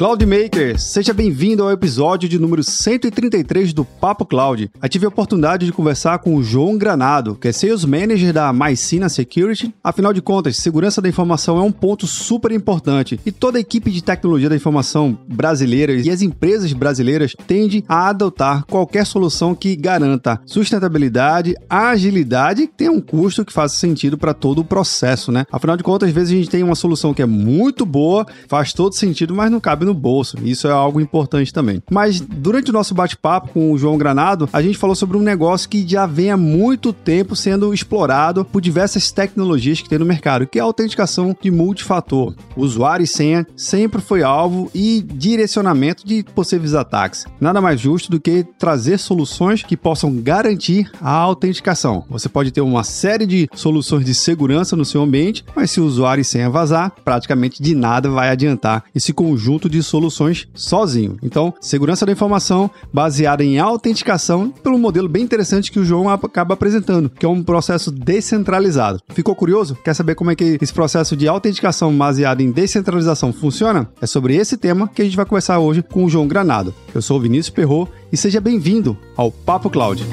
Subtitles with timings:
[0.00, 4.70] Cloudmaker, seja bem-vindo ao episódio de número 133 do Papo Cloud.
[4.82, 8.50] Eu tive a oportunidade de conversar com o João Granado, que é Sales Manager da
[8.50, 9.74] Mycina Security.
[9.84, 13.90] Afinal de contas, segurança da informação é um ponto super importante e toda a equipe
[13.90, 19.76] de tecnologia da informação brasileira e as empresas brasileiras tendem a adotar qualquer solução que
[19.76, 25.44] garanta sustentabilidade, agilidade e tenha um custo que faça sentido para todo o processo, né?
[25.52, 28.72] Afinal de contas, às vezes a gente tem uma solução que é muito boa, faz
[28.72, 30.36] todo sentido, mas não cabe no bolso.
[30.42, 31.82] Isso é algo importante também.
[31.90, 35.68] Mas durante o nosso bate-papo com o João Granado, a gente falou sobre um negócio
[35.68, 40.46] que já vem há muito tempo sendo explorado por diversas tecnologias que tem no mercado,
[40.46, 42.34] que é a autenticação de multifator.
[42.56, 47.26] Usuário e senha sempre foi alvo e direcionamento de possíveis ataques.
[47.40, 52.04] Nada mais justo do que trazer soluções que possam garantir a autenticação.
[52.08, 55.84] Você pode ter uma série de soluções de segurança no seu ambiente, mas se o
[55.84, 61.16] usuário e senha vazar, praticamente de nada vai adiantar esse conjunto de soluções sozinho.
[61.22, 66.54] Então, segurança da informação baseada em autenticação pelo modelo bem interessante que o João acaba
[66.54, 69.00] apresentando, que é um processo descentralizado.
[69.10, 69.76] Ficou curioso?
[69.84, 73.88] Quer saber como é que esse processo de autenticação baseado em descentralização funciona?
[74.00, 76.74] É sobre esse tema que a gente vai conversar hoje com o João Granado.
[76.94, 80.04] Eu sou o Vinícius Perro e seja bem-vindo ao Papo Cloud.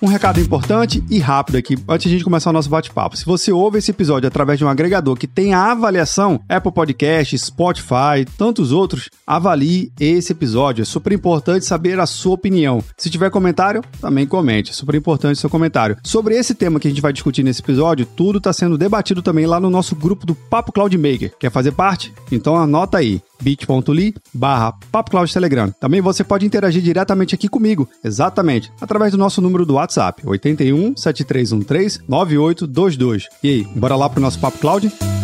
[0.00, 3.16] Um recado importante e rápido aqui, antes de a gente começar o nosso bate-papo.
[3.16, 7.38] Se você ouve esse episódio através de um agregador que tem a avaliação, Apple Podcast,
[7.38, 10.82] Spotify, tantos outros, avalie esse episódio.
[10.82, 12.84] É super importante saber a sua opinião.
[12.98, 14.70] Se tiver comentário, também comente.
[14.70, 15.96] É super importante seu comentário.
[16.02, 19.46] Sobre esse tema que a gente vai discutir nesse episódio, tudo está sendo debatido também
[19.46, 21.32] lá no nosso grupo do Papo Cloud Maker.
[21.38, 22.12] Quer fazer parte?
[22.30, 24.74] Então anota aí bit.ly barra
[25.32, 25.70] Telegram.
[25.80, 30.96] Também você pode interagir diretamente aqui comigo, exatamente, através do nosso número do WhatsApp, 81
[30.96, 33.28] 7313 9822.
[33.42, 35.15] E aí, bora lá pro nosso Papo Cloud?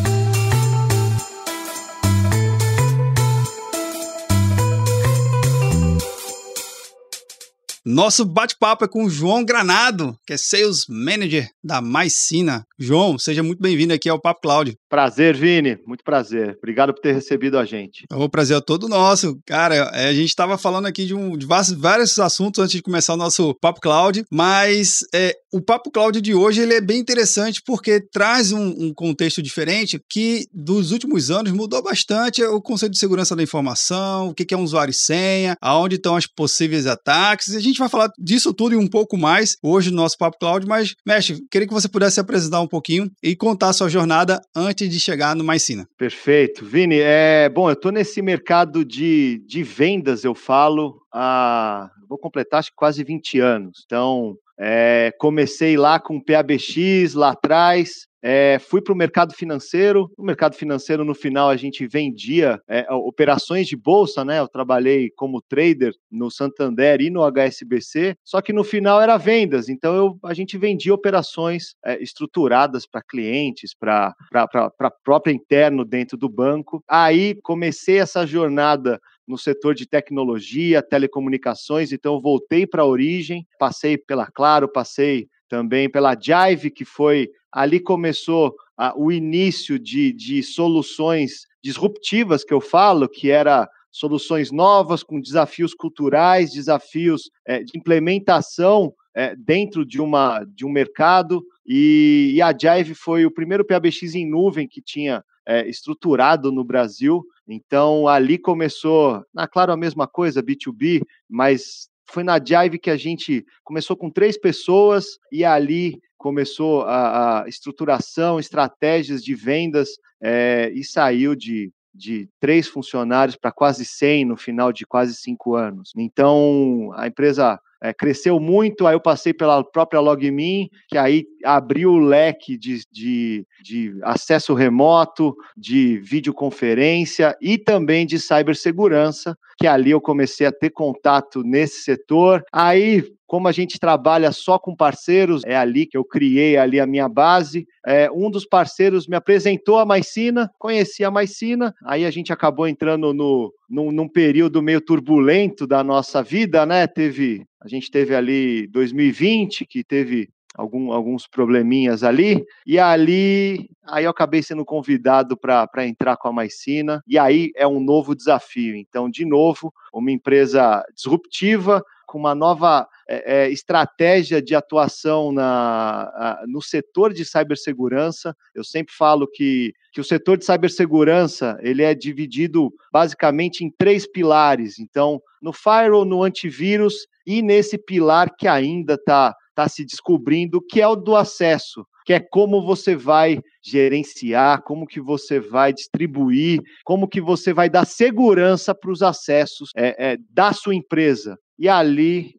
[7.84, 12.64] Nosso bate-papo é com o João Granado, que é Sales Manager da Maicina.
[12.78, 14.76] João, seja muito bem-vindo aqui ao Papo Cloud.
[14.88, 15.78] Prazer, Vini.
[15.84, 16.56] Muito prazer.
[16.58, 18.04] Obrigado por ter recebido a gente.
[18.12, 19.36] O prazer é todo nosso.
[19.46, 22.82] Cara, é, a gente estava falando aqui de, um, de vários, vários, assuntos antes de
[22.82, 26.98] começar o nosso Papo Cloud, mas é, o Papo Cloud de hoje ele é bem
[26.98, 32.92] interessante porque traz um, um, contexto diferente que dos últimos anos mudou bastante o conceito
[32.92, 36.86] de segurança da informação, o que é um usuário e senha, aonde estão as possíveis
[36.86, 37.54] ataques.
[37.54, 40.38] A gente gente vai falar disso tudo e um pouco mais hoje no nosso Papo
[40.38, 44.40] Cloud, mas, mestre, queria que você pudesse apresentar um pouquinho e contar a sua jornada
[44.54, 45.86] antes de chegar no Maicina.
[45.98, 46.64] Perfeito.
[46.64, 52.60] Vini, é, bom, eu estou nesse mercado de, de vendas, eu falo, há, vou completar
[52.60, 53.82] acho que quase 20 anos.
[53.84, 60.08] Então, é, comecei lá com PABX lá atrás, é, fui para o mercado financeiro.
[60.16, 64.38] No mercado financeiro, no final, a gente vendia é, operações de bolsa, né?
[64.38, 69.68] Eu trabalhei como trader no Santander e no HSBC, só que no final era vendas.
[69.68, 76.16] Então eu, a gente vendia operações é, estruturadas para clientes, para a própria interno dentro
[76.16, 76.82] do banco.
[76.88, 83.96] Aí comecei essa jornada no setor de tecnologia, telecomunicações, então voltei para a origem, passei
[83.96, 88.54] pela Claro, passei também pela Jive, que foi ali começou
[88.96, 95.74] o início de, de soluções disruptivas que eu falo, que era soluções novas com desafios
[95.74, 101.44] culturais, desafios é, de implementação é, dentro de, uma, de um mercado.
[101.66, 106.64] E, e, a Jive foi o primeiro PABX em nuvem que tinha é, estruturado no
[106.64, 107.24] Brasil.
[107.46, 112.96] Então ali começou, na claro a mesma coisa, B2B, mas foi na Jive que a
[112.96, 119.90] gente começou com três pessoas e ali começou a, a estruturação, estratégias de vendas
[120.22, 125.56] é, e saiu de, de três funcionários para quase 100 no final de quase cinco
[125.56, 125.92] anos.
[125.96, 131.90] Então, a empresa é, cresceu muito, aí eu passei pela própria LogMe, que aí abriu
[131.90, 139.90] o leque de, de, de acesso remoto, de videoconferência e também de cibersegurança, que ali
[139.90, 142.44] eu comecei a ter contato nesse setor.
[142.52, 146.86] Aí como a gente trabalha só com parceiros, é ali que eu criei ali a
[146.86, 147.66] minha base.
[147.86, 152.68] É, um dos parceiros me apresentou a Maicina, conheci a Maicina, aí a gente acabou
[152.68, 156.86] entrando no, num, num período meio turbulento da nossa vida, né?
[156.86, 164.04] Teve, a gente teve ali 2020, que teve algum, alguns probleminhas ali, e ali aí
[164.04, 168.76] eu acabei sendo convidado para entrar com a Maicina, e aí é um novo desafio.
[168.76, 171.82] Então, de novo, uma empresa disruptiva,
[172.12, 178.36] com uma nova é, estratégia de atuação na, a, no setor de cibersegurança.
[178.54, 184.06] Eu sempre falo que, que o setor de cibersegurança ele é dividido basicamente em três
[184.06, 184.78] pilares.
[184.78, 190.82] Então, no firewall, no antivírus e nesse pilar que ainda está tá se descobrindo, que
[190.82, 196.60] é o do acesso que é como você vai gerenciar, como que você vai distribuir,
[196.84, 201.38] como que você vai dar segurança para os acessos é, é, da sua empresa.
[201.58, 202.34] E ali,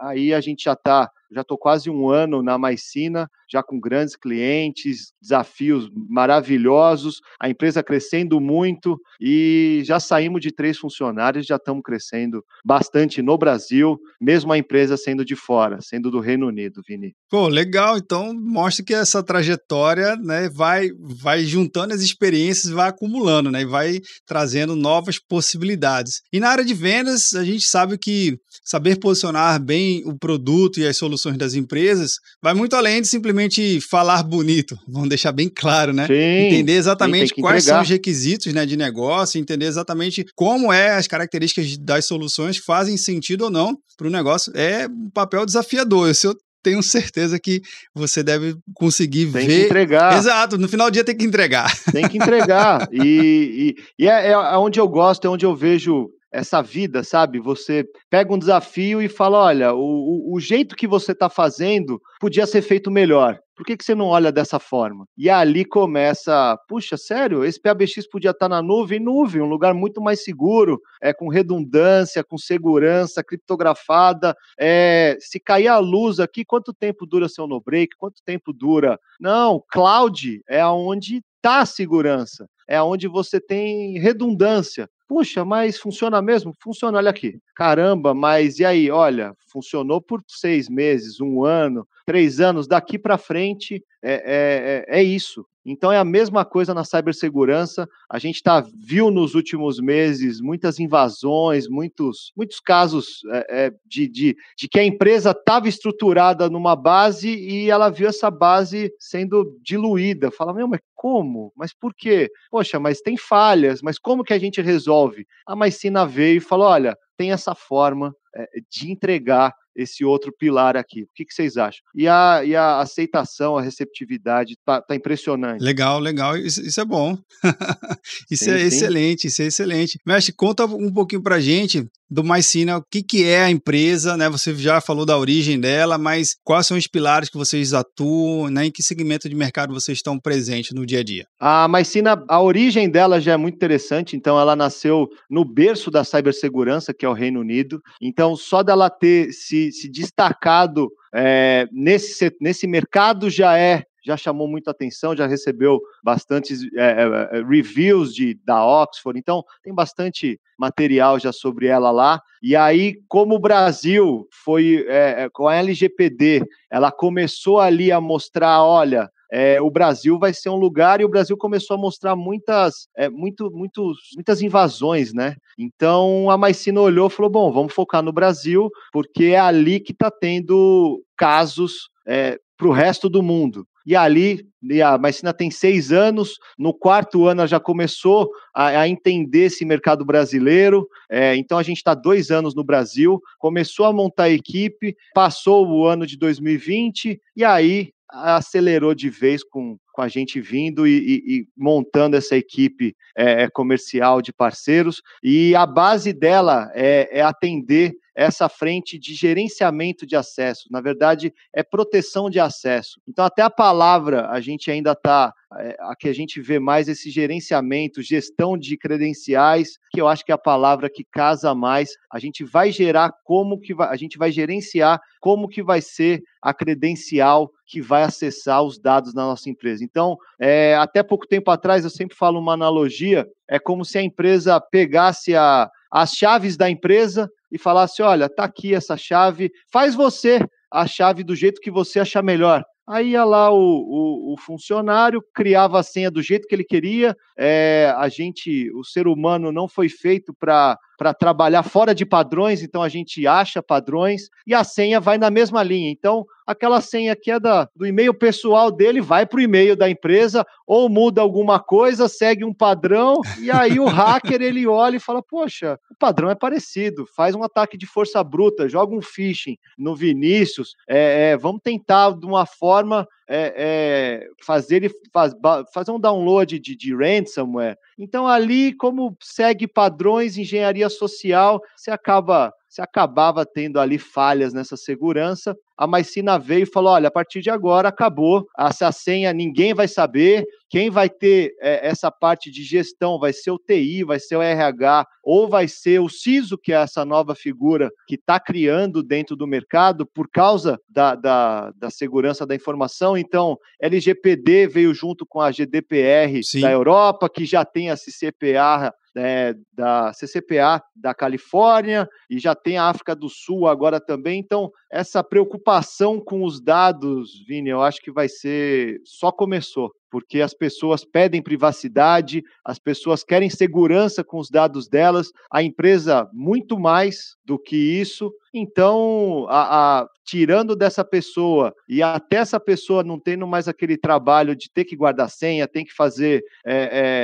[0.00, 4.16] aí a gente já está já estou quase um ano na Maicina, já com grandes
[4.16, 11.82] clientes, desafios maravilhosos, a empresa crescendo muito e já saímos de três funcionários, já estamos
[11.82, 17.12] crescendo bastante no Brasil, mesmo a empresa sendo de fora, sendo do Reino Unido, Vini.
[17.30, 17.96] Pô, legal.
[17.96, 20.88] Então mostra que essa trajetória, né, vai,
[21.22, 26.20] vai juntando as experiências, vai acumulando, né, e vai trazendo novas possibilidades.
[26.32, 30.86] E na área de vendas, a gente sabe que saber posicionar bem o produto e
[30.86, 32.12] as soluções das empresas
[32.42, 33.33] vai muito além de simplesmente
[33.80, 34.78] falar bonito.
[34.88, 36.06] Vamos deixar bem claro, né?
[36.06, 41.06] Sim, entender exatamente quais são os requisitos né, de negócio, entender exatamente como é as
[41.06, 44.52] características das soluções que fazem sentido ou não para o negócio.
[44.56, 46.08] É um papel desafiador.
[46.08, 46.34] Eu
[46.64, 47.60] tenho certeza que
[47.94, 49.46] você deve conseguir tem ver.
[49.46, 50.18] Tem que entregar.
[50.18, 51.70] Exato, no final do dia tem que entregar.
[51.92, 52.88] Tem que entregar.
[52.90, 57.38] e, e, e é, é onde eu gosto, é onde eu vejo essa vida, sabe?
[57.38, 62.44] Você pega um desafio e fala: olha, o, o, jeito que você está fazendo podia
[62.44, 63.38] ser feito melhor.
[63.56, 65.06] Por que, que você não olha dessa forma?
[65.16, 69.72] E ali começa, puxa, sério, esse PABX podia estar tá na nuvem, nuvem, um lugar
[69.72, 74.36] muito mais seguro, é com redundância, com segurança, criptografada.
[74.58, 77.96] É, se cair a luz aqui, quanto tempo dura seu no break?
[77.96, 78.98] Quanto tempo dura?
[79.20, 84.88] Não, cloud é aonde está a segurança, é aonde você tem redundância.
[85.06, 86.54] Puxa, mas funciona mesmo?
[86.62, 87.38] Funciona, olha aqui.
[87.54, 88.90] Caramba, mas e aí?
[88.90, 92.66] Olha, funcionou por seis meses, um ano, três anos.
[92.66, 95.46] Daqui para frente é, é, é, é isso.
[95.64, 97.88] Então é a mesma coisa na cibersegurança.
[98.10, 104.06] A gente tá, viu nos últimos meses muitas invasões, muitos, muitos casos é, é, de,
[104.06, 109.58] de, de que a empresa estava estruturada numa base e ela viu essa base sendo
[109.62, 110.30] diluída.
[110.30, 111.52] Fala, meu, mas como?
[111.56, 112.30] Mas por quê?
[112.50, 115.26] Poxa, mas tem falhas, mas como que a gente resolve?
[115.46, 120.76] A Maicina veio e falou: olha, tem essa forma é, de entregar esse outro pilar
[120.76, 121.02] aqui.
[121.02, 121.80] O que, que vocês acham?
[121.94, 125.62] E a, e a aceitação, a receptividade tá, tá impressionante.
[125.62, 126.36] Legal, legal.
[126.36, 127.16] Isso, isso é bom.
[128.30, 128.66] isso sim, é sim.
[128.66, 129.98] excelente, isso é excelente.
[130.06, 134.28] Mestre, conta um pouquinho pra gente do Maicina, o que, que é a empresa, né?
[134.28, 138.66] Você já falou da origem dela, mas quais são os pilares que vocês atuam, né?
[138.66, 141.26] Em que segmento de mercado vocês estão presentes no dia a dia?
[141.40, 146.04] A Maicina, a origem dela já é muito interessante, então ela nasceu no berço da
[146.04, 147.80] cibersegurança, que é o Reino Unido.
[148.00, 154.46] Então, só dela ter se, se destacado é, nesse, nesse mercado já é já chamou
[154.46, 161.32] muita atenção, já recebeu bastantes é, reviews de, da Oxford, então tem bastante material já
[161.32, 162.20] sobre ela lá.
[162.42, 168.62] E aí, como o Brasil foi é, com a LGPD, ela começou ali a mostrar,
[168.62, 172.86] olha, é, o Brasil vai ser um lugar e o Brasil começou a mostrar muitas,
[172.96, 175.34] é, muito, muitos, muitas invasões, né?
[175.58, 179.90] Então a Maicina olhou e falou: bom, vamos focar no Brasil, porque é ali que
[179.90, 183.66] está tendo casos é, para o resto do mundo.
[183.84, 184.46] E ali,
[184.82, 189.64] a Maicina tem seis anos, no quarto ano ela já começou a, a entender esse
[189.64, 194.30] mercado brasileiro, é, então a gente está dois anos no Brasil, começou a montar a
[194.30, 200.40] equipe, passou o ano de 2020, e aí acelerou de vez com, com a gente
[200.40, 205.02] vindo e, e, e montando essa equipe é, comercial de parceiros.
[205.22, 210.68] E a base dela é, é atender essa frente de gerenciamento de acesso.
[210.70, 213.00] Na verdade, é proteção de acesso.
[213.08, 215.32] Então, até a palavra a gente ainda está.
[215.58, 220.32] É, aqui a gente vê mais esse gerenciamento, gestão de credenciais, que eu acho que
[220.32, 221.90] é a palavra que casa mais.
[222.12, 226.22] A gente vai gerar como que vai, a gente vai gerenciar como que vai ser
[226.42, 229.84] a credencial que vai acessar os dados da nossa empresa.
[229.84, 234.02] Então, é, até pouco tempo atrás, eu sempre falo uma analogia, é como se a
[234.02, 239.94] empresa pegasse a, as chaves da empresa e falasse: olha, tá aqui essa chave, faz
[239.94, 242.64] você a chave do jeito que você achar melhor.
[242.86, 247.16] Aí ia lá o, o, o, funcionário, criava a senha do jeito que ele queria.
[247.34, 250.78] É, a gente, o ser humano não foi feito para
[251.18, 255.62] trabalhar fora de padrões, então a gente acha padrões e a senha vai na mesma
[255.62, 255.90] linha.
[255.90, 259.88] Então, aquela senha que é da, do e-mail pessoal dele vai para o e-mail da
[259.88, 265.00] empresa, ou muda alguma coisa, segue um padrão, e aí o hacker ele olha e
[265.00, 269.56] fala: Poxa, o padrão é parecido, faz um ataque de força bruta, joga um phishing
[269.78, 275.34] no Vinícius, é, é, vamos tentar de uma forma é, é, fazer ele faz,
[275.72, 277.78] fazer um download de, de ransomware.
[277.98, 284.76] Então, ali, como segue padrões, engenharia social, você acaba se acabava tendo ali falhas nessa
[284.76, 285.56] segurança.
[285.78, 289.86] A Maicina veio e falou: olha, a partir de agora acabou, essa senha ninguém vai
[289.86, 290.44] saber.
[290.68, 294.42] Quem vai ter é, essa parte de gestão vai ser o TI, vai ser o
[294.42, 299.36] RH, ou vai ser o CISO, que é essa nova figura que está criando dentro
[299.36, 303.16] do mercado por causa da, da, da, segurança da informação.
[303.16, 306.62] Então, LGPD veio junto com a GDPR Sim.
[306.62, 312.78] da Europa, que já tem a CCPA é, da CCPA da Califórnia e já tem
[312.78, 314.40] a África do Sul agora também.
[314.40, 319.00] Então, essa preocupação com os dados, Vini, eu acho que vai ser.
[319.04, 325.32] Só começou porque as pessoas pedem privacidade, as pessoas querem segurança com os dados delas,
[325.50, 328.32] a empresa muito mais do que isso.
[328.56, 334.54] Então, a, a, tirando dessa pessoa e até essa pessoa não tendo mais aquele trabalho
[334.54, 336.74] de ter que guardar senha, tem que fazer é,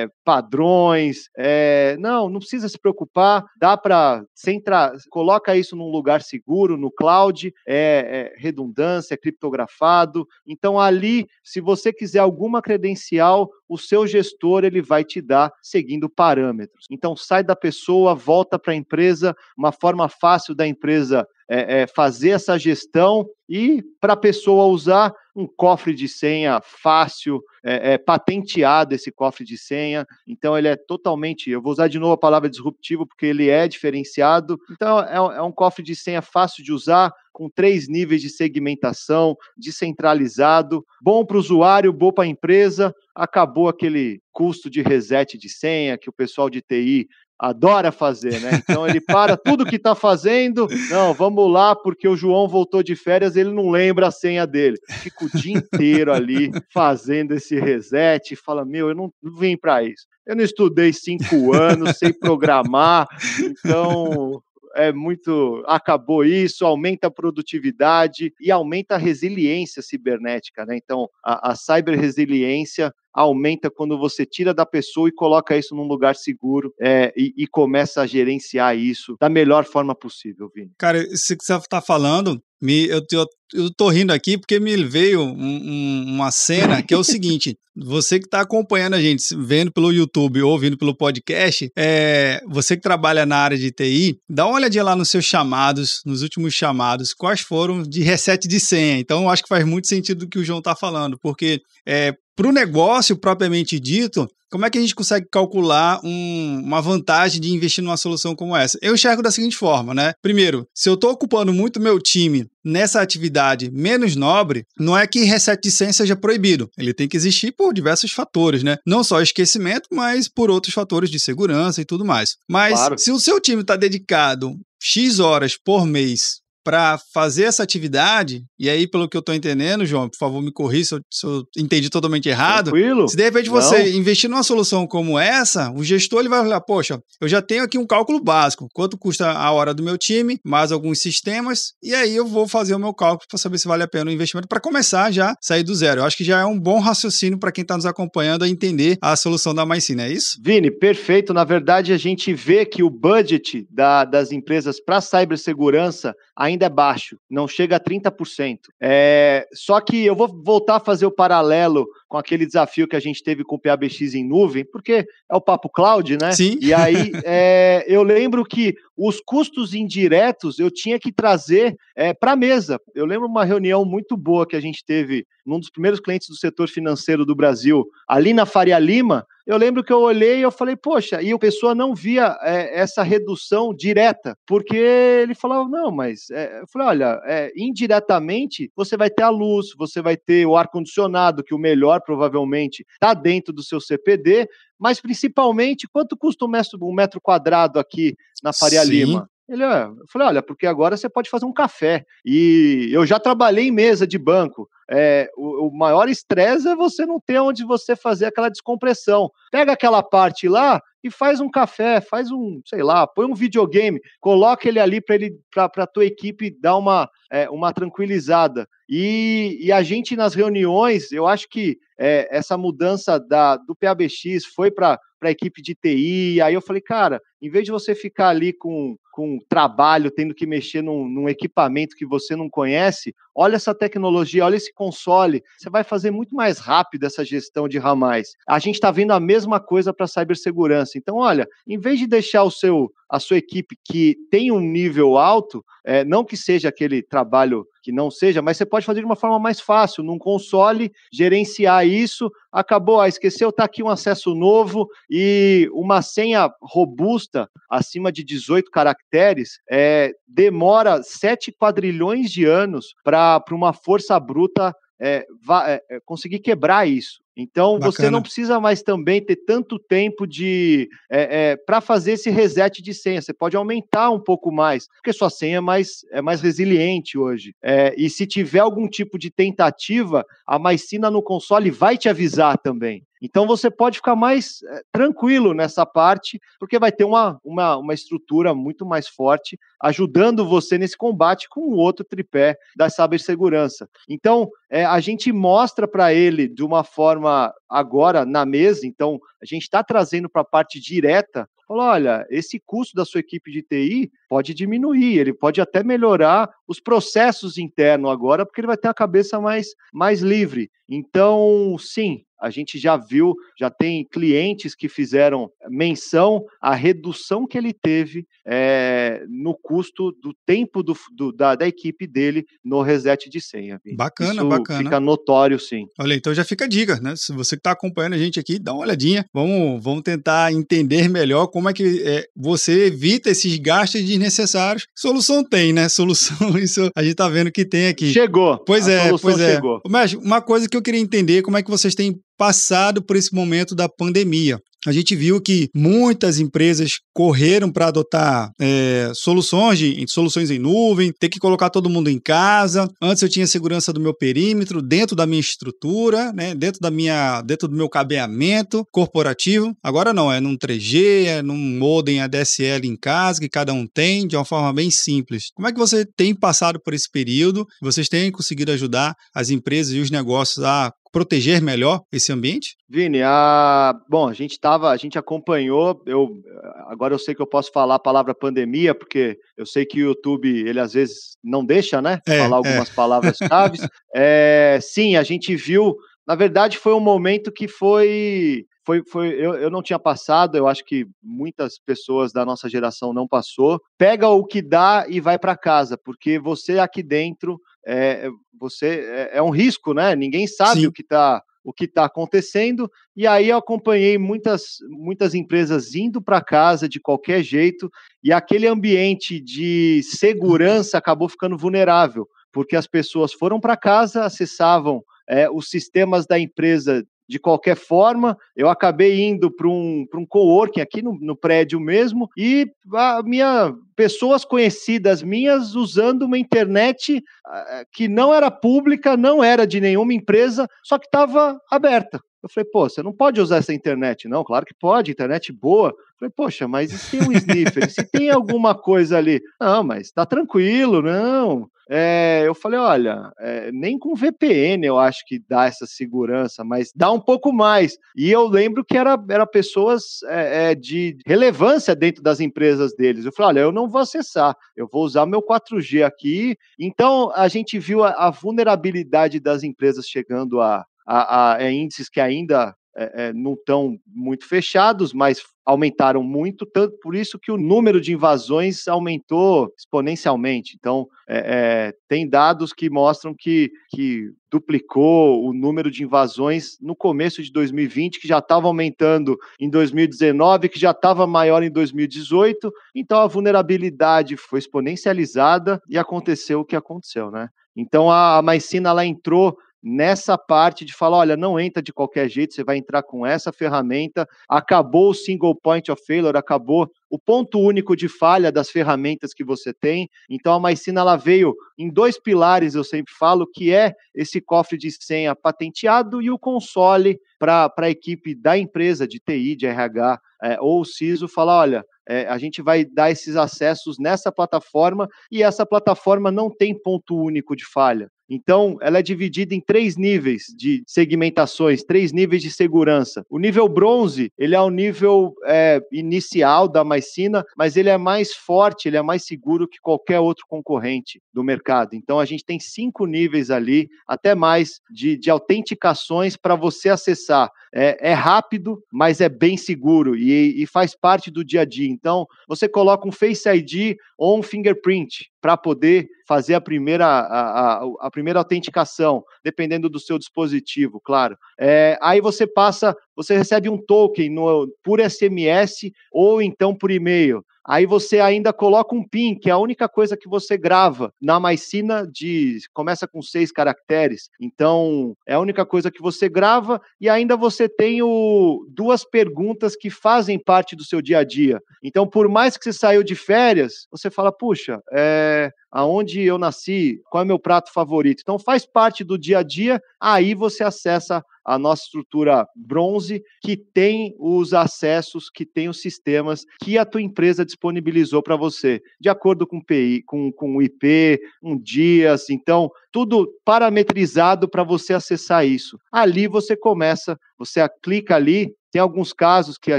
[0.02, 6.20] é, padrões, é, não, não precisa se preocupar, dá para centrar, coloca isso num lugar
[6.20, 10.26] seguro, no cloud, é, é redundância, é criptografado.
[10.44, 16.08] Então, ali, se você quiser alguma credencial, o seu gestor ele vai te dar seguindo
[16.08, 16.86] parâmetros.
[16.90, 21.86] Então sai da pessoa, volta para a empresa, uma forma fácil da empresa é, é,
[21.88, 27.98] fazer essa gestão e para a pessoa usar um cofre de senha fácil, é, é,
[27.98, 32.18] patenteado esse cofre de senha, então ele é totalmente, eu vou usar de novo a
[32.18, 36.72] palavra disruptivo porque ele é diferenciado, então é, é um cofre de senha fácil de
[36.72, 42.94] usar, com três níveis de segmentação, descentralizado, bom para o usuário, bom para a empresa,
[43.14, 47.08] acabou aquele custo de reset de senha que o pessoal de TI
[47.40, 48.62] adora fazer, né?
[48.62, 52.94] Então ele para tudo que está fazendo, não, vamos lá, porque o João voltou de
[52.94, 54.76] férias, ele não lembra a senha dele.
[54.88, 59.82] Fica o dia inteiro ali fazendo esse reset e fala: Meu, eu não vim para
[59.82, 60.06] isso.
[60.26, 63.08] Eu não estudei cinco anos, sei programar,
[63.40, 64.42] então
[64.76, 65.64] é muito.
[65.66, 70.76] Acabou isso, aumenta a produtividade e aumenta a resiliência cibernética, né?
[70.76, 76.14] Então, a, a cyberresiliência aumenta quando você tira da pessoa e coloca isso num lugar
[76.14, 80.70] seguro é, e, e, começa a gerenciar isso da melhor forma possível, Vini.
[80.78, 84.76] Cara, isso que você está falando, me, eu, eu, eu tô rindo aqui porque me
[84.84, 89.24] veio um, um, uma cena que é o seguinte: você que está acompanhando a gente,
[89.36, 94.18] vendo pelo YouTube ou ouvindo pelo podcast, é, você que trabalha na área de TI,
[94.28, 98.60] dá uma olhadinha lá nos seus chamados, nos últimos chamados, quais foram de reset de
[98.60, 98.98] senha.
[98.98, 102.14] Então, eu acho que faz muito sentido o que o João está falando, porque é,
[102.40, 107.38] para o negócio propriamente dito, como é que a gente consegue calcular um, uma vantagem
[107.38, 108.78] de investir numa solução como essa?
[108.80, 110.14] Eu enxergo da seguinte forma, né?
[110.22, 115.22] Primeiro, se eu estou ocupando muito meu time nessa atividade menos nobre, não é que
[115.24, 116.70] reset de senha seja proibido.
[116.78, 118.78] Ele tem que existir por diversos fatores, né?
[118.86, 122.36] Não só esquecimento, mas por outros fatores de segurança e tudo mais.
[122.48, 122.98] Mas claro.
[122.98, 128.68] se o seu time está dedicado X horas por mês para fazer essa atividade, e
[128.68, 131.44] aí, pelo que eu estou entendendo, João, por favor, me corrija se eu, se eu
[131.56, 132.70] entendi totalmente errado.
[132.70, 133.08] Tranquilo.
[133.08, 133.98] Se de repente você Não.
[133.98, 137.78] investir numa solução como essa, o gestor ele vai olhar, poxa, eu já tenho aqui
[137.78, 142.14] um cálculo básico, quanto custa a hora do meu time, mais alguns sistemas, e aí
[142.14, 144.60] eu vou fazer o meu cálculo para saber se vale a pena o investimento para
[144.60, 146.00] começar já sair do zero.
[146.00, 148.98] Eu acho que já é um bom raciocínio para quem está nos acompanhando a entender
[149.00, 150.38] a solução da MyCine, é isso?
[150.42, 151.32] Vini, perfeito.
[151.32, 156.68] Na verdade, a gente vê que o budget da, das empresas para cibersegurança ainda é
[156.68, 158.58] baixo, não chega a 30%.
[158.80, 163.00] É, só que eu vou voltar a fazer o paralelo com aquele desafio que a
[163.00, 166.32] gente teve com o PABX em nuvem, porque é o papo cloud, né?
[166.32, 166.58] Sim.
[166.60, 172.32] E aí é, eu lembro que os custos indiretos eu tinha que trazer é, para
[172.32, 172.78] a mesa.
[172.94, 176.36] Eu lembro uma reunião muito boa que a gente teve num dos primeiros clientes do
[176.36, 180.52] setor financeiro do Brasil, ali na Faria Lima, eu lembro que eu olhei e eu
[180.52, 185.90] falei, poxa, e a pessoa não via é, essa redução direta, porque ele falava, não,
[185.90, 190.46] mas é, eu falei, olha, é, indiretamente você vai ter a luz, você vai ter
[190.46, 196.44] o ar-condicionado, que o melhor provavelmente está dentro do seu CPD, mas principalmente quanto custa
[196.44, 198.14] um metro, um metro quadrado aqui
[198.44, 198.90] na Faria Sim.
[198.90, 199.30] Lima?
[199.50, 202.04] Ele, é, eu falei, olha, porque agora você pode fazer um café.
[202.24, 204.68] E eu já trabalhei em mesa de banco.
[204.88, 209.28] É, o, o maior estresse é você não ter onde você fazer aquela descompressão.
[209.50, 214.00] Pega aquela parte lá, e faz um café, faz um, sei lá, põe um videogame,
[214.20, 218.68] coloca ele ali para ele para tua equipe dar uma, é, uma tranquilizada.
[218.88, 224.44] E, e, a gente nas reuniões, eu acho que é, essa mudança da, do PABX
[224.54, 226.40] foi para a equipe de TI.
[226.42, 230.46] Aí eu falei, cara, em vez de você ficar ali com, com trabalho, tendo que
[230.46, 235.68] mexer num, num, equipamento que você não conhece, olha essa tecnologia, olha esse console, você
[235.68, 238.28] vai fazer muito mais rápido essa gestão de ramais.
[238.48, 240.96] A gente está vendo a mesma coisa para cibersegurança.
[240.96, 245.18] Então, olha, em vez de deixar o seu a sua equipe que tem um nível
[245.18, 249.06] alto, é, não que seja aquele trabalho que não seja, mas você pode fazer de
[249.06, 252.30] uma forma mais fácil, num console, gerenciar isso.
[252.52, 258.70] Acabou, ah, esqueceu, tá aqui um acesso novo e uma senha robusta, acima de 18
[258.70, 265.26] caracteres, é, demora 7 quadrilhões de anos para uma força bruta é,
[265.66, 267.20] é, é, conseguir quebrar isso.
[267.40, 267.92] Então Bacana.
[267.92, 272.82] você não precisa mais também ter tanto tempo de é, é, para fazer esse reset
[272.82, 273.20] de senha.
[273.20, 277.54] Você pode aumentar um pouco mais, porque sua senha é mais, é mais resiliente hoje.
[277.62, 282.58] É, e se tiver algum tipo de tentativa, a Maicina no console vai te avisar
[282.58, 283.04] também.
[283.20, 287.94] Então você pode ficar mais é, tranquilo nessa parte, porque vai ter uma, uma, uma
[287.94, 293.88] estrutura muito mais forte ajudando você nesse combate com o outro tripé da cibersegurança.
[294.08, 299.44] Então, é, a gente mostra para ele de uma forma agora na mesa, então a
[299.44, 303.62] gente está trazendo para a parte direta falou: olha, esse custo da sua equipe de
[303.62, 308.86] TI pode diminuir, ele pode até melhorar os processos internos agora, porque ele vai ter
[308.86, 310.70] a cabeça mais, mais livre.
[310.88, 317.58] Então, sim, a gente já viu, já tem clientes que fizeram menção à redução que
[317.58, 323.28] ele teve é, no custo do tempo do, do, da, da, equipe dele no reset
[323.28, 323.78] de senha.
[323.94, 324.82] Bacana, Isso bacana.
[324.82, 325.86] Fica notório, sim.
[325.98, 327.14] Olha, então já fica a dica, né?
[327.14, 329.24] Se você que está acompanhando a gente aqui, dá uma olhadinha.
[329.34, 334.86] Vamos, vamos tentar entender melhor como é que é, você evita esses gastos desnecessários.
[334.94, 335.88] Solução tem, né?
[335.90, 338.12] Solução, isso a gente está vendo que tem aqui.
[338.12, 338.62] Chegou.
[338.64, 339.54] Pois é, pois é.
[339.54, 339.80] Chegou.
[339.88, 343.34] Mas uma coisa que eu queria entender, como é que vocês têm passado por esse
[343.34, 350.04] momento da pandemia a gente viu que muitas empresas correram para adotar é, soluções, de,
[350.08, 352.88] soluções em nuvem, ter que colocar todo mundo em casa.
[353.02, 357.42] Antes eu tinha segurança do meu perímetro, dentro da minha estrutura, né, dentro, da minha,
[357.42, 359.74] dentro do meu cabeamento corporativo.
[359.82, 364.26] Agora não, é num 3G, é num modem ADSL em casa, que cada um tem,
[364.26, 365.50] de uma forma bem simples.
[365.54, 367.66] Como é que você tem passado por esse período?
[367.82, 372.76] Vocês têm conseguido ajudar as empresas e os negócios a proteger melhor esse ambiente?
[372.88, 373.94] Vini, a...
[374.08, 376.42] bom, a gente tava, a gente acompanhou, eu
[376.86, 380.08] agora eu sei que eu posso falar a palavra pandemia, porque eu sei que o
[380.08, 382.94] YouTube, ele às vezes não deixa, né, é, falar algumas é.
[382.94, 383.78] palavras-chave.
[384.14, 385.96] é, sim, a gente viu,
[386.30, 390.68] na verdade foi um momento que foi foi, foi eu, eu não tinha passado, eu
[390.68, 393.80] acho que muitas pessoas da nossa geração não passou.
[393.98, 399.38] Pega o que dá e vai para casa, porque você aqui dentro é, você é,
[399.38, 400.14] é, um risco, né?
[400.14, 400.86] Ninguém sabe Sim.
[400.86, 402.88] o que está o que está acontecendo.
[403.16, 407.90] E aí eu acompanhei muitas, muitas empresas indo para casa de qualquer jeito,
[408.22, 415.02] e aquele ambiente de segurança acabou ficando vulnerável, porque as pessoas foram para casa, acessavam
[415.30, 418.36] é, os sistemas da empresa de qualquer forma.
[418.56, 423.72] Eu acabei indo para um, um coworking aqui no, no prédio mesmo e a minha
[423.94, 430.12] pessoas conhecidas minhas usando uma internet uh, que não era pública, não era de nenhuma
[430.12, 432.20] empresa, só que estava aberta.
[432.42, 434.42] Eu falei, pô, você não pode usar essa internet, não?
[434.42, 435.90] Claro que pode, internet boa.
[435.90, 437.90] Eu falei, poxa, mas e se tem um sniffer?
[437.90, 439.42] se tem alguma coisa ali?
[439.60, 441.70] Não, mas tá tranquilo, não.
[441.92, 446.92] É, eu falei, olha, é, nem com VPN eu acho que dá essa segurança, mas
[446.94, 447.98] dá um pouco mais.
[448.16, 453.24] E eu lembro que era, era pessoas é, de relevância dentro das empresas deles.
[453.24, 456.56] Eu falei, olha, eu não vou acessar, eu vou usar meu 4G aqui.
[456.78, 462.20] Então a gente viu a, a vulnerabilidade das empresas chegando a, a, a índices que
[462.20, 467.56] ainda é, é, não estão muito fechados, mas aumentaram muito, tanto por isso que o
[467.56, 470.76] número de invasões aumentou exponencialmente.
[470.78, 476.96] Então, é, é, tem dados que mostram que, que duplicou o número de invasões no
[476.96, 482.72] começo de 2020, que já estava aumentando em 2019, que já estava maior em 2018.
[482.94, 487.48] Então, a vulnerabilidade foi exponencializada e aconteceu o que aconteceu, né?
[487.76, 492.28] Então, a, a Maicina ela entrou nessa parte de falar, olha, não entra de qualquer
[492.28, 497.18] jeito, você vai entrar com essa ferramenta, acabou o single point of failure, acabou o
[497.18, 500.08] ponto único de falha das ferramentas que você tem.
[500.28, 504.76] Então a Maicina ela veio em dois pilares, eu sempre falo, que é esse cofre
[504.78, 510.20] de senha patenteado e o console para a equipe da empresa de TI, de RH
[510.42, 515.08] é, ou o CISO falar, olha, é, a gente vai dar esses acessos nessa plataforma
[515.30, 518.10] e essa plataforma não tem ponto único de falha.
[518.30, 523.26] Então, ela é dividida em três níveis de segmentações, três níveis de segurança.
[523.28, 528.32] O nível bronze, ele é o nível é, inicial da Maicina, mas ele é mais
[528.32, 531.94] forte, ele é mais seguro que qualquer outro concorrente do mercado.
[531.94, 537.50] Então, a gente tem cinco níveis ali, até mais, de, de autenticações para você acessar.
[537.72, 541.88] É, é, rápido, mas é bem seguro e, e faz parte do dia a dia.
[541.88, 547.78] Então, você coloca um Face ID ou um fingerprint para poder fazer a primeira, a,
[547.78, 551.36] a, a, primeira autenticação, dependendo do seu dispositivo, claro.
[551.58, 557.44] É, aí você passa, você recebe um token no, por SMS ou então por e-mail.
[557.66, 561.38] Aí você ainda coloca um PIN, que é a única coisa que você grava na
[561.38, 564.30] Maicina de começa com seis caracteres.
[564.40, 569.76] Então, é a única coisa que você grava e ainda você tem o, duas perguntas
[569.76, 571.60] que fazem parte do seu dia a dia.
[571.82, 577.00] Então, por mais que você saiu de férias, você fala, puxa, é, aonde eu nasci,
[577.10, 578.20] qual é o meu prato favorito.
[578.22, 583.56] Então faz parte do dia a dia, aí você acessa a nossa estrutura bronze, que
[583.56, 589.08] tem os acessos, que tem os sistemas que a tua empresa disponibilizou para você, de
[589.08, 595.46] acordo com PI, com, com o IP, um dias, então tudo parametrizado para você acessar
[595.46, 595.78] isso.
[595.90, 599.78] Ali você começa, você clica ali, tem alguns casos que a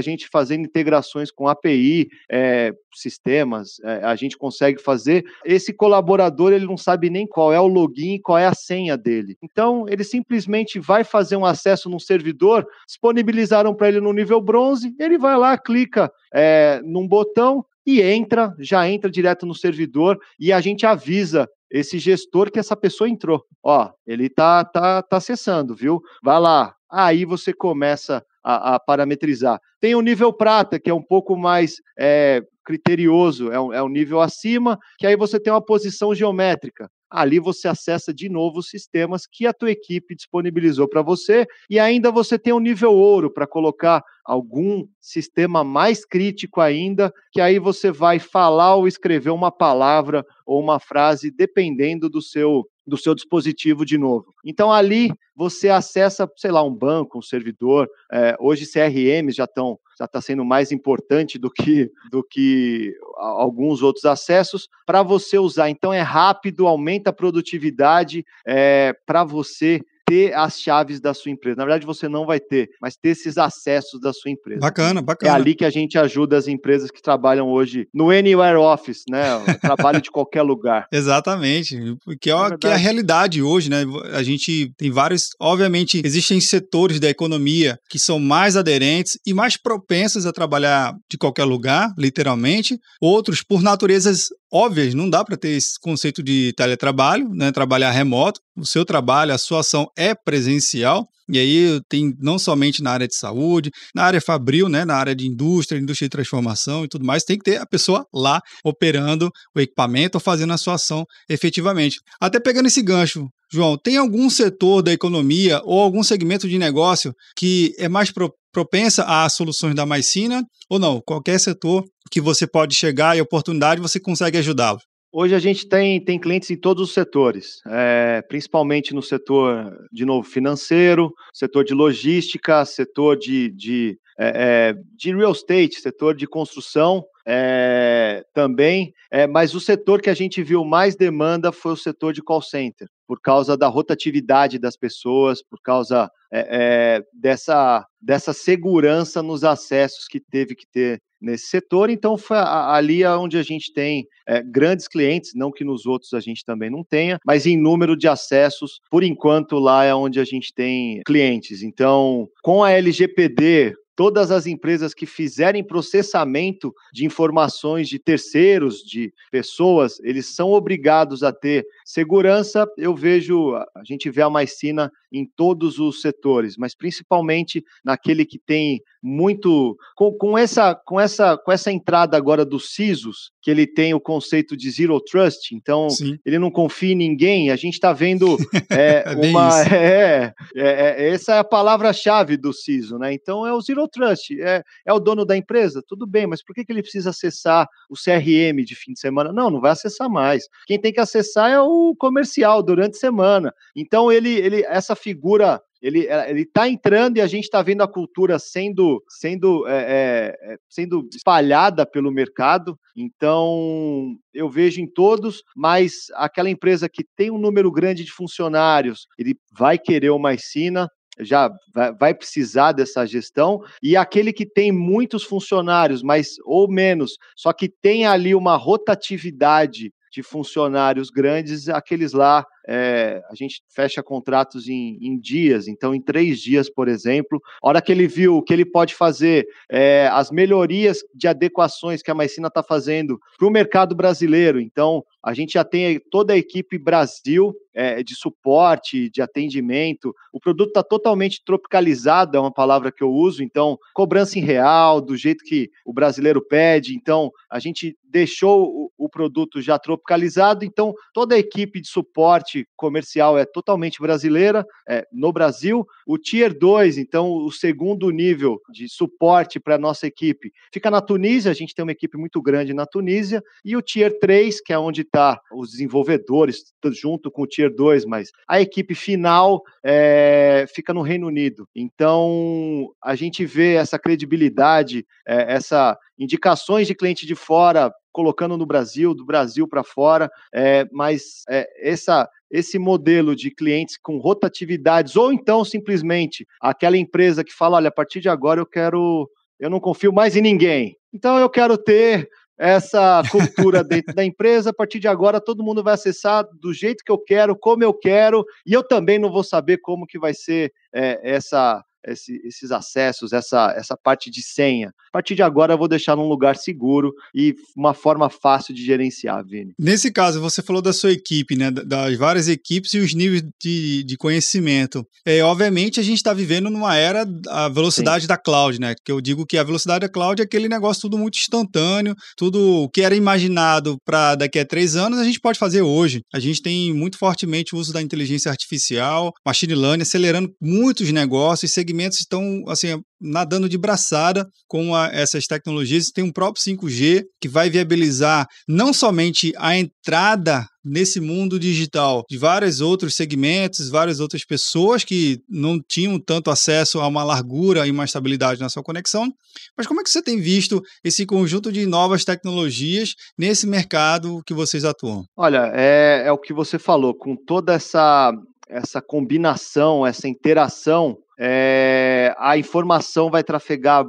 [0.00, 5.24] gente fazendo integrações com API, é, sistemas, é, a gente consegue fazer.
[5.44, 9.36] Esse colaborador ele não sabe nem qual é o login, qual é a senha dele.
[9.42, 14.94] Então ele simplesmente vai fazer um acesso num servidor, disponibilizaram para ele no nível bronze,
[14.98, 20.52] ele vai lá, clica é, num botão e entra, já entra direto no servidor e
[20.52, 23.44] a gente avisa esse gestor que essa pessoa entrou.
[23.62, 26.02] Ó, ele tá, tá, tá acessando, viu?
[26.22, 26.74] Vai lá.
[26.90, 29.60] Aí você começa a, a parametrizar.
[29.80, 33.88] Tem o nível prata, que é um pouco mais é, criterioso, é um, é um
[33.88, 38.68] nível acima, que aí você tem uma posição geométrica ali você acessa de novo os
[38.68, 43.30] sistemas que a tua equipe disponibilizou para você e ainda você tem um nível ouro
[43.30, 49.52] para colocar algum sistema mais crítico ainda, que aí você vai falar ou escrever uma
[49.52, 54.34] palavra ou uma frase dependendo do seu do seu dispositivo de novo.
[54.44, 57.88] Então ali você acessa, sei lá, um banco, um servidor.
[58.12, 63.82] É, hoje CRMs já estão já está sendo mais importante do que do que alguns
[63.82, 65.70] outros acessos para você usar.
[65.70, 69.80] Então é rápido, aumenta a produtividade é, para você
[70.12, 71.56] ter as chaves da sua empresa.
[71.56, 74.60] Na verdade, você não vai ter, mas ter esses acessos da sua empresa.
[74.60, 75.32] Bacana, é bacana.
[75.32, 79.22] É ali que a gente ajuda as empresas que trabalham hoje no Anywhere Office, né?
[79.62, 80.86] trabalho de qualquer lugar.
[80.92, 81.78] Exatamente.
[82.20, 83.84] Que é, é que é a realidade hoje, né?
[84.12, 85.30] A gente tem vários.
[85.40, 91.16] Obviamente, existem setores da economia que são mais aderentes e mais propensos a trabalhar de
[91.16, 92.78] qualquer lugar, literalmente.
[93.00, 97.50] Outros, por naturezas óbvias, não dá para ter esse conceito de teletrabalho, né?
[97.50, 98.40] Trabalhar remoto.
[98.56, 101.06] O seu trabalho, a sua ação é presencial.
[101.28, 105.14] E aí tem não somente na área de saúde, na área fabril, né, na área
[105.14, 109.30] de indústria, indústria de transformação e tudo mais, tem que ter a pessoa lá operando
[109.56, 111.96] o equipamento ou fazendo a sua ação efetivamente.
[112.20, 117.14] Até pegando esse gancho, João, tem algum setor da economia ou algum segmento de negócio
[117.36, 121.00] que é mais pro propensa às soluções da Maicina ou não?
[121.00, 124.78] Qualquer setor que você pode chegar e oportunidade, você consegue ajudá-lo.
[125.14, 130.06] Hoje a gente tem, tem clientes em todos os setores, é, principalmente no setor, de
[130.06, 137.04] novo, financeiro, setor de logística, setor de, de, é, de real estate, setor de construção
[137.28, 138.92] é, também,
[139.30, 142.88] mas o setor que a gente viu mais demanda foi o setor de call center,
[143.12, 150.18] por causa da rotatividade das pessoas, por causa é, dessa, dessa segurança nos acessos que
[150.18, 151.90] teve que ter nesse setor.
[151.90, 156.20] Então, foi ali onde a gente tem é, grandes clientes, não que nos outros a
[156.20, 160.24] gente também não tenha, mas em número de acessos, por enquanto, lá é onde a
[160.24, 161.62] gente tem clientes.
[161.62, 169.12] Então, com a LGPD, todas as empresas que fizerem processamento de informações de terceiros, de
[169.30, 172.66] pessoas, eles são obrigados a ter segurança.
[172.76, 178.38] Eu vejo, a gente vê a Maicina em todos os setores, mas principalmente naquele que
[178.38, 183.66] tem muito com, com, essa com essa com essa entrada agora dos CISOs, que ele
[183.66, 186.16] tem o conceito de zero trust, então Sim.
[186.24, 187.50] ele não confia em ninguém.
[187.50, 188.38] A gente está vendo
[188.70, 193.12] é, é uma é, é, é, essa é a palavra-chave do CISO, né?
[193.12, 196.54] Então é o zero trust, é, é o dono da empresa, tudo bem, mas por
[196.54, 199.32] que, que ele precisa acessar o CRM de fim de semana?
[199.32, 200.44] Não, não vai acessar mais.
[200.66, 203.54] Quem tem que acessar é o comercial durante a semana.
[203.76, 207.88] Então ele ele essa figura ele é, está entrando e a gente está vendo a
[207.88, 212.78] cultura sendo sendo é, é, é, sendo espalhada pelo mercado.
[212.96, 219.08] Então eu vejo em todos, mas aquela empresa que tem um número grande de funcionários,
[219.18, 220.88] ele vai querer uma ensina,
[221.20, 221.50] já
[221.98, 227.68] vai precisar dessa gestão e aquele que tem muitos funcionários, mas ou menos, só que
[227.68, 234.98] tem ali uma rotatividade de funcionários grandes, aqueles lá é, a gente fecha contratos em,
[235.00, 238.52] em, dias, então em três dias, por exemplo, a hora que ele viu o que
[238.52, 243.50] ele pode fazer, é, as melhorias de adequações que a Maicina está fazendo para o
[243.50, 249.22] mercado brasileiro, então a gente já tem toda a equipe Brasil é, de suporte, de
[249.22, 250.14] atendimento.
[250.32, 255.00] O produto está totalmente tropicalizado, é uma palavra que eu uso, então, cobrança em real,
[255.00, 256.94] do jeito que o brasileiro pede.
[256.94, 262.51] Então, a gente deixou o, o produto já tropicalizado, então toda a equipe de suporte
[262.52, 265.86] parte comercial é totalmente brasileira, é, no Brasil.
[266.06, 271.00] O Tier 2, então, o segundo nível de suporte para a nossa equipe, fica na
[271.00, 273.42] Tunísia, a gente tem uma equipe muito grande na Tunísia.
[273.64, 276.62] E o Tier 3, que é onde está os desenvolvedores,
[276.92, 281.66] junto com o Tier 2, mas a equipe final é, fica no Reino Unido.
[281.74, 288.66] Então, a gente vê essa credibilidade, é, essa indicações de cliente de fora colocando no
[288.66, 295.16] Brasil, do Brasil para fora, é, mas é, essa, esse modelo de clientes com rotatividades,
[295.16, 299.70] ou então simplesmente aquela empresa que fala: olha, a partir de agora eu quero, eu
[299.70, 304.70] não confio mais em ninguém, então eu quero ter essa cultura dentro da empresa.
[304.70, 307.92] A partir de agora, todo mundo vai acessar do jeito que eu quero, como eu
[307.92, 312.70] quero, e eu também não vou saber como que vai ser é, essa esse, esses
[312.70, 314.88] acessos, essa, essa parte de senha.
[314.88, 318.84] A partir de agora, eu vou deixar num lugar seguro e uma forma fácil de
[318.84, 319.72] gerenciar, Vini.
[319.78, 321.70] Nesse caso, você falou da sua equipe, né?
[321.70, 325.06] Das várias equipes e os níveis de, de conhecimento.
[325.24, 328.28] É, obviamente, a gente está vivendo numa era a velocidade Sim.
[328.28, 328.94] da cloud, né?
[329.04, 332.84] Que eu digo que a velocidade da cloud é aquele negócio tudo muito instantâneo, tudo
[332.84, 336.22] o que era imaginado para daqui a três anos, a gente pode fazer hoje.
[336.32, 341.72] A gente tem muito fortemente o uso da inteligência artificial, machine learning, acelerando muitos negócios,
[341.72, 346.10] segmentos segmentos estão assim nadando de braçada com a, essas tecnologias.
[346.10, 352.36] Tem um próprio 5G que vai viabilizar não somente a entrada nesse mundo digital de
[352.36, 357.90] vários outros segmentos, várias outras pessoas que não tinham tanto acesso a uma largura e
[357.90, 359.32] uma estabilidade na sua conexão.
[359.76, 364.54] Mas como é que você tem visto esse conjunto de novas tecnologias nesse mercado que
[364.54, 365.24] vocês atuam?
[365.36, 368.32] Olha, é, é o que você falou, com toda essa
[368.68, 374.04] essa combinação, essa interação é, a informação vai trafegar,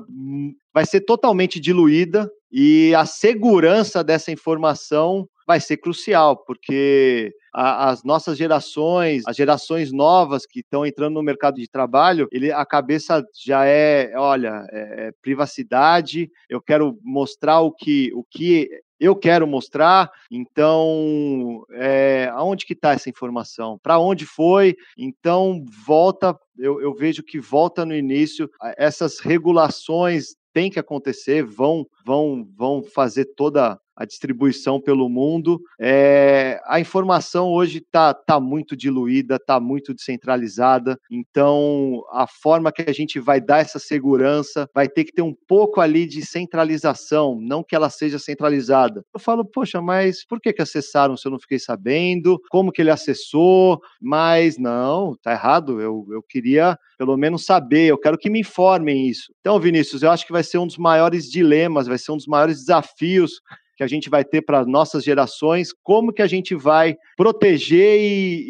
[0.72, 8.04] vai ser totalmente diluída e a segurança dessa informação vai ser crucial, porque a, as
[8.04, 13.24] nossas gerações, as gerações novas que estão entrando no mercado de trabalho, ele, a cabeça
[13.44, 18.70] já é, olha, é, é privacidade, eu quero mostrar o que, o que
[19.04, 20.10] eu quero mostrar.
[20.32, 23.78] Então, é, aonde que está essa informação?
[23.82, 24.76] Para onde foi?
[24.98, 26.38] Então, volta.
[26.58, 28.50] Eu, eu vejo que volta no início.
[28.78, 35.62] Essas regulações têm que acontecer, vão, vão, vão fazer toda a distribuição pelo mundo.
[35.80, 42.84] É, a informação hoje está tá muito diluída, está muito descentralizada, então a forma que
[42.88, 47.40] a gente vai dar essa segurança vai ter que ter um pouco ali de centralização,
[47.40, 49.04] não que ela seja centralizada.
[49.14, 52.40] Eu falo, poxa, mas por que, que acessaram se eu não fiquei sabendo?
[52.50, 53.80] Como que ele acessou?
[54.02, 59.08] Mas não, tá errado, eu, eu queria pelo menos saber, eu quero que me informem
[59.10, 59.34] isso.
[59.42, 62.28] Então, Vinícius, eu acho que vai ser um dos maiores dilemas, vai ser um dos
[62.28, 63.42] maiores desafios
[63.76, 68.46] que a gente vai ter para nossas gerações, como que a gente vai proteger e,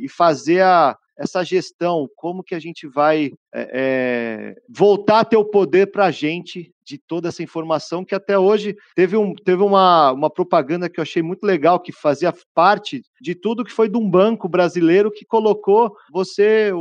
[0.00, 5.24] e, e fazer a, essa gestão, como que a gente vai é, é, voltar a
[5.24, 9.34] ter o poder para a gente de toda essa informação que até hoje teve, um,
[9.34, 13.72] teve uma, uma propaganda que eu achei muito legal, que fazia parte de tudo que
[13.72, 16.72] foi de um banco brasileiro que colocou você,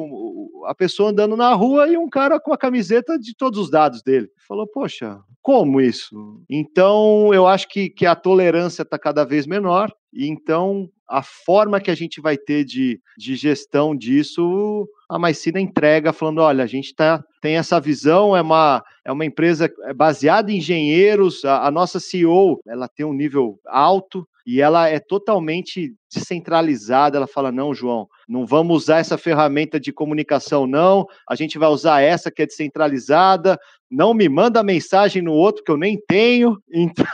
[0.65, 4.01] a pessoa andando na rua e um cara com a camiseta de todos os dados
[4.01, 4.29] dele.
[4.47, 6.41] Falou, poxa, como isso?
[6.49, 11.79] Então, eu acho que, que a tolerância está cada vez menor, e então a forma
[11.81, 16.67] que a gente vai ter de, de gestão disso, a Maicina entrega falando, olha, a
[16.67, 21.71] gente tá, tem essa visão, é uma, é uma empresa baseada em engenheiros, a, a
[21.71, 27.17] nossa CEO, ela tem um nível alto, e ela é totalmente descentralizada.
[27.17, 31.06] Ela fala: não, João, não vamos usar essa ferramenta de comunicação, não.
[31.30, 33.60] A gente vai usar essa que é descentralizada.
[33.89, 36.58] Não me manda mensagem no outro que eu nem tenho.
[36.74, 37.06] Então,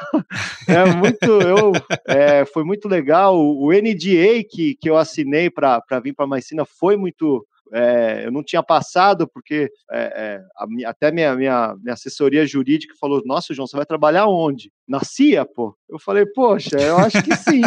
[0.67, 1.25] é muito.
[1.25, 1.71] Eu,
[2.07, 3.37] é, foi muito legal.
[3.37, 8.31] O NDA que, que eu assinei para vir para a Maicina foi muito é, eu
[8.31, 13.53] não tinha passado, porque é, é, a, até minha, minha, minha assessoria jurídica falou: Nossa,
[13.53, 14.71] João, você vai trabalhar onde?
[14.87, 15.77] Na CIA, pô?
[15.89, 17.61] Eu falei: Poxa, eu acho que sim.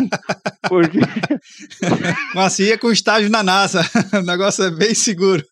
[0.70, 1.00] Porque...
[2.32, 3.80] Na CIA com estágio na NASA,
[4.14, 5.42] o negócio é bem seguro.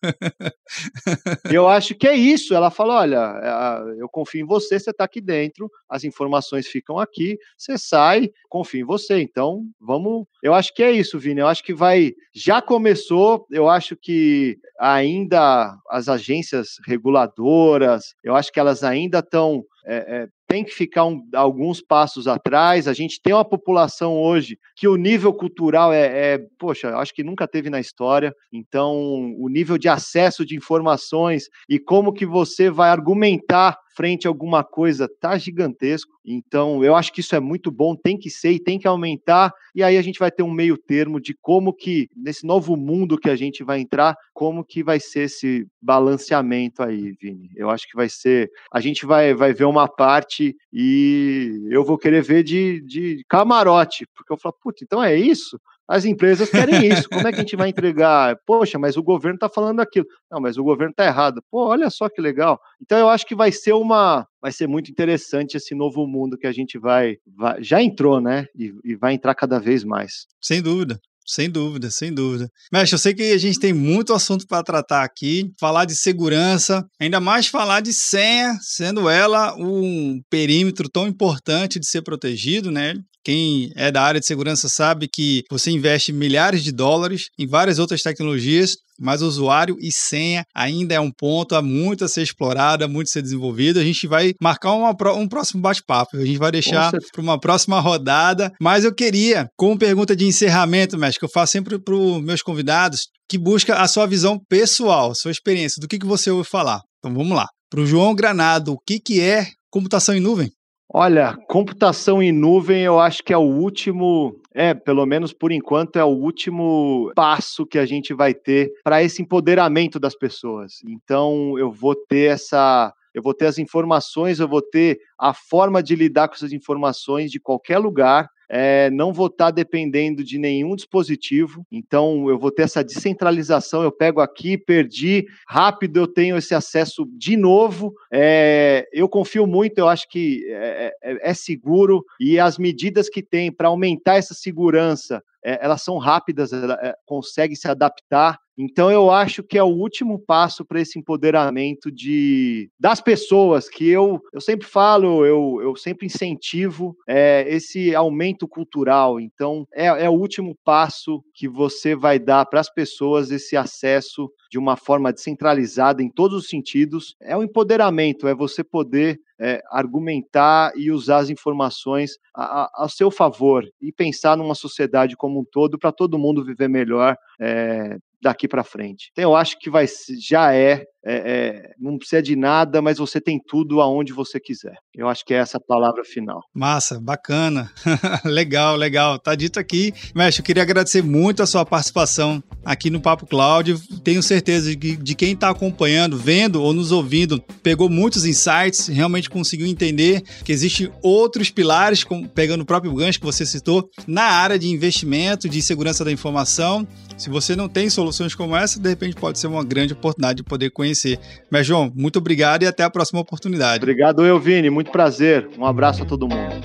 [1.51, 2.53] eu acho que é isso.
[2.55, 6.97] Ela falou: Olha, é, eu confio em você, você está aqui dentro, as informações ficam
[6.97, 9.19] aqui, você sai, confio em você.
[9.19, 10.25] Então, vamos.
[10.41, 11.41] Eu acho que é isso, Vini.
[11.41, 12.13] Eu acho que vai.
[12.33, 19.65] Já começou, eu acho que ainda as agências reguladoras, eu acho que elas ainda estão
[19.85, 22.87] é, é, tem que ficar um, alguns passos atrás.
[22.87, 27.23] A gente tem uma população hoje que o nível cultural é, é, poxa, acho que
[27.23, 28.33] nunca teve na história.
[28.51, 28.95] Então,
[29.37, 35.09] o nível de acesso de informações e como que você vai argumentar frente alguma coisa
[35.19, 36.09] tá gigantesco.
[36.23, 39.51] Então, eu acho que isso é muito bom, tem que ser e tem que aumentar.
[39.75, 43.17] E aí a gente vai ter um meio termo de como que nesse novo mundo
[43.17, 47.49] que a gente vai entrar, como que vai ser esse balanceamento aí, Vini.
[47.57, 51.97] Eu acho que vai ser, a gente vai vai ver uma parte e eu vou
[51.97, 55.59] querer ver de, de camarote, porque eu falo, putz, então é isso?
[55.89, 57.09] As empresas querem isso.
[57.09, 58.37] Como é que a gente vai entregar?
[58.45, 60.05] Poxa, mas o governo está falando aquilo.
[60.29, 61.41] Não, mas o governo está errado.
[61.49, 62.59] Pô, olha só que legal.
[62.79, 66.45] Então eu acho que vai ser uma, vai ser muito interessante esse novo mundo que
[66.45, 68.45] a gente vai, vai já entrou, né?
[68.55, 70.27] E, e vai entrar cada vez mais.
[70.39, 70.99] Sem dúvida.
[71.29, 72.49] Sem dúvida, sem dúvida.
[72.73, 76.83] Mestre, eu sei que a gente tem muito assunto para tratar aqui, falar de segurança,
[76.99, 82.95] ainda mais falar de senha, sendo ela um perímetro tão importante de ser protegido, né?
[83.23, 87.77] Quem é da área de segurança sabe que você investe milhares de dólares em várias
[87.77, 92.83] outras tecnologias, mas usuário e senha ainda é um ponto há muito a ser explorado,
[92.83, 93.79] há muito a ser desenvolvido.
[93.79, 97.79] A gente vai marcar uma, um próximo bate-papo, a gente vai deixar para uma próxima
[97.79, 98.51] rodada.
[98.61, 102.41] Mas eu queria, como pergunta de encerramento, mestre, que eu faço sempre para os meus
[102.41, 106.81] convidados, que busca a sua visão pessoal, sua experiência, do que, que você ouve falar.
[106.99, 107.47] Então vamos lá.
[107.69, 110.51] Para o João Granado, o que, que é computação em nuvem?
[110.91, 115.95] Olha, computação em nuvem eu acho que é o último, é, pelo menos por enquanto,
[115.95, 120.81] é o último passo que a gente vai ter para esse empoderamento das pessoas.
[120.85, 122.93] Então, eu vou ter essa.
[123.13, 127.31] Eu vou ter as informações, eu vou ter a forma de lidar com essas informações
[127.31, 132.51] de qualquer lugar é, não vou estar tá dependendo de nenhum dispositivo, então eu vou
[132.51, 133.83] ter essa descentralização.
[133.83, 137.93] Eu pego aqui, perdi, rápido eu tenho esse acesso de novo.
[138.11, 143.51] É, eu confio muito, eu acho que é, é, seguro e as medidas que tem
[143.51, 148.37] para aumentar essa segurança elas são rápidas, ela, consegue se adaptar.
[148.61, 153.87] Então eu acho que é o último passo para esse empoderamento de das pessoas que
[153.87, 159.17] eu, eu sempre falo, eu, eu sempre incentivo é, esse aumento cultural.
[159.17, 164.29] Então é, é o último passo que você vai dar para as pessoas esse acesso
[164.51, 167.15] de uma forma descentralizada em todos os sentidos.
[167.21, 173.09] É o empoderamento, é você poder é, argumentar e usar as informações a, a, seu
[173.09, 178.47] favor e pensar numa sociedade como um todo para todo mundo viver melhor é, daqui
[178.47, 179.09] para frente.
[179.11, 179.85] Então, eu acho que vai
[180.19, 184.75] já é é, é, não precisa de nada, mas você tem tudo aonde você quiser.
[184.93, 186.41] Eu acho que é essa a palavra final.
[186.53, 187.71] Massa, bacana.
[188.25, 189.17] legal, legal.
[189.17, 189.93] Tá dito aqui.
[190.13, 193.75] Mestre, eu queria agradecer muito a sua participação aqui no Papo Cloud.
[194.03, 198.87] Tenho certeza de que de quem está acompanhando, vendo ou nos ouvindo, pegou muitos insights,
[198.87, 204.23] realmente conseguiu entender que existem outros pilares, pegando o próprio gancho que você citou, na
[204.23, 206.85] área de investimento, de segurança da informação.
[207.17, 210.43] Se você não tem soluções como essa, de repente pode ser uma grande oportunidade de
[210.43, 211.19] poder conhecer.
[211.49, 213.83] Mas, João, muito obrigado e até a próxima oportunidade.
[213.83, 214.69] Obrigado, Elvini.
[214.69, 215.47] Muito prazer.
[215.57, 216.58] Um abraço a todo mundo.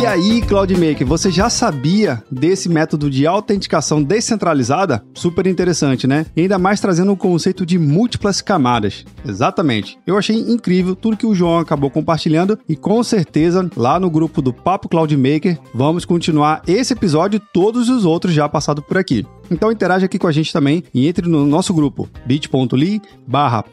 [0.00, 5.04] E aí, CloudMaker, você já sabia desse método de autenticação descentralizada?
[5.12, 6.24] Super interessante, né?
[6.34, 9.04] E ainda mais trazendo o conceito de múltiplas camadas.
[9.28, 9.98] Exatamente.
[10.06, 14.40] Eu achei incrível tudo que o João acabou compartilhando e com certeza lá no grupo
[14.40, 19.26] do Papo CloudMaker vamos continuar esse episódio e todos os outros já passados por aqui.
[19.50, 23.64] Então interage aqui com a gente também e entre no nosso grupo bit.ly barra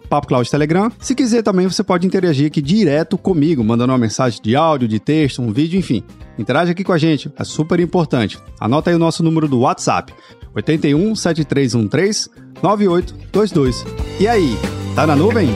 [0.50, 0.92] Telegram.
[1.00, 5.00] Se quiser também você pode interagir aqui direto comigo, mandando uma mensagem de áudio, de
[5.00, 6.04] texto, um vídeo, enfim.
[6.38, 8.38] Interage aqui com a gente, é super importante.
[8.60, 10.14] Anota aí o nosso número do WhatsApp,
[10.56, 12.30] 81 7313
[12.62, 13.86] 9822.
[14.20, 14.58] E aí,
[14.96, 15.50] tá na nuvem?